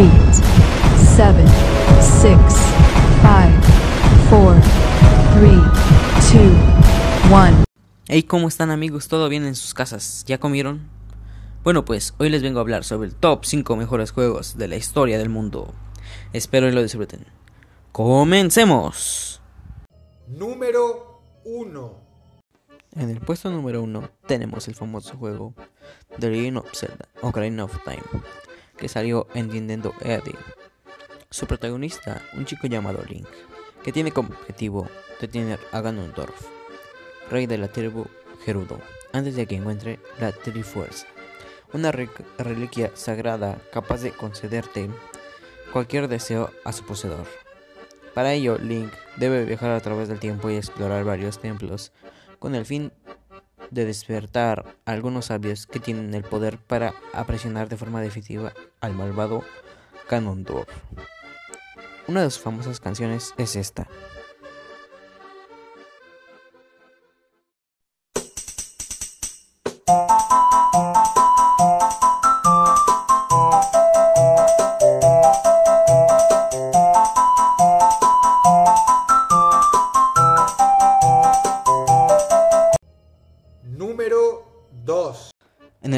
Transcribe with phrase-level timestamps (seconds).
[0.00, 0.34] eight,
[1.14, 1.46] seven,
[2.00, 2.38] six,
[3.20, 3.52] five,
[4.30, 4.56] four,
[5.34, 5.60] three,
[6.30, 6.54] two,
[7.30, 7.64] one.
[8.08, 9.08] Hey, ¿cómo están amigos?
[9.08, 10.24] ¿Todo bien en sus casas?
[10.26, 10.88] ¿Ya comieron?
[11.62, 14.76] Bueno, pues hoy les vengo a hablar sobre el top 5 mejores juegos de la
[14.76, 15.74] historia del mundo.
[16.32, 17.26] Espero que lo disfruten.
[17.92, 19.42] ¡Comencemos!
[20.28, 22.10] Número 1.
[22.96, 25.54] En el puesto número 1 tenemos el famoso juego
[26.18, 28.02] The Legend of Zelda Ocarina of Time,
[28.80, 30.30] que salió en Nintendo EAD.
[31.30, 33.28] Su protagonista, un chico llamado Link,
[33.84, 34.88] que tiene como objetivo
[35.20, 36.34] detener a Ganondorf,
[37.30, 38.06] rey de la tribu
[38.44, 38.80] Gerudo,
[39.12, 41.06] antes de que encuentre la Trifuerza,
[41.72, 44.90] una re- reliquia sagrada capaz de concederte
[45.72, 47.26] cualquier deseo a su poseedor.
[48.14, 51.92] Para ello, Link debe viajar a través del tiempo y explorar varios templos,
[52.40, 52.92] con el fin
[53.70, 58.94] de despertar a algunos sabios que tienen el poder para apresionar de forma definitiva al
[58.94, 59.42] malvado
[60.08, 60.68] Ganondorf.
[62.08, 63.86] Una de sus famosas canciones es esta.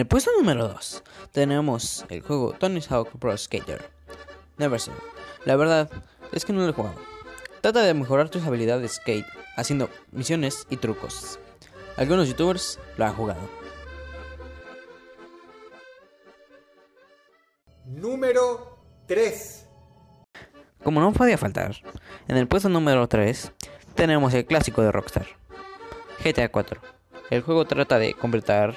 [0.02, 3.88] El puesto número 2 tenemos el juego Tony Hawk Pro Skater.
[4.58, 4.96] Neverson.
[5.44, 5.88] La verdad
[6.32, 6.96] es que no lo he jugado.
[7.60, 11.38] Trata de mejorar tus habilidades de skate haciendo misiones y trucos.
[11.96, 13.48] Algunos youtubers lo han jugado.
[17.84, 19.68] Número 3.
[20.82, 21.76] Como no podía faltar,
[22.26, 23.52] en el puesto número 3
[23.94, 25.28] tenemos el clásico de Rockstar,
[26.24, 26.80] GTA 4.
[27.30, 28.74] El juego trata de completar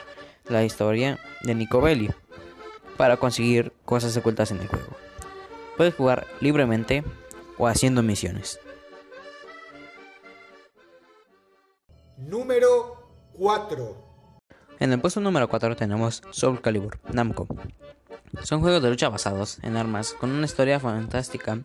[0.47, 2.09] la historia de Nico Belli
[2.97, 4.95] para conseguir cosas ocultas en el juego.
[5.77, 7.03] Puedes jugar libremente
[7.57, 8.59] o haciendo misiones.
[12.17, 14.05] Número 4.
[14.79, 17.47] En el puesto número 4 tenemos Soul Calibur, Namco.
[18.43, 21.59] Son juegos de lucha basados en armas con una historia fantástica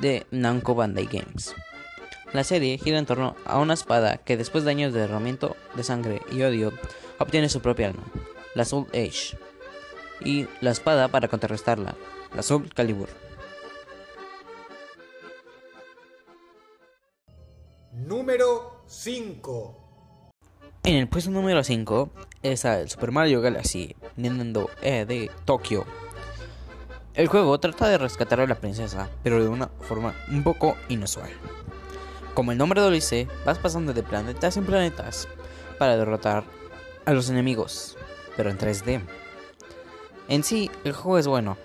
[0.00, 1.54] de Namco Bandai Games.
[2.32, 5.84] La serie gira en torno a una espada que después de años de derramamiento de
[5.84, 6.72] sangre y odio
[7.22, 8.04] obtiene su propia alma,
[8.54, 9.36] la Soul Edge,
[10.24, 11.94] y la espada para contrarrestarla,
[12.34, 13.08] la Soul Calibur.
[17.92, 19.78] Número 5.
[20.84, 22.10] En el puesto número 5
[22.42, 25.84] está el Super Mario Galaxy Nintendo E de Tokio.
[27.14, 31.30] El juego trata de rescatar a la princesa, pero de una forma un poco inusual.
[32.34, 35.28] Como el nombre lo dice, vas pasando de planetas en planetas
[35.78, 36.44] para derrotar
[37.04, 37.96] a los enemigos,
[38.36, 39.02] pero en 3D.
[40.28, 41.56] En sí, el juego es bueno,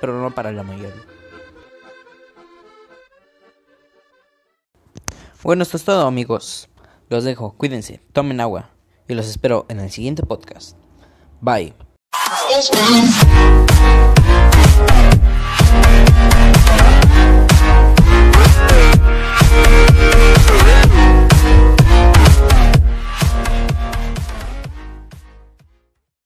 [0.00, 1.02] pero no para la mayoría.
[5.42, 6.68] Bueno, esto es todo amigos.
[7.08, 8.70] Los dejo, cuídense, tomen agua
[9.08, 10.76] y los espero en el siguiente podcast.
[11.40, 11.74] Bye.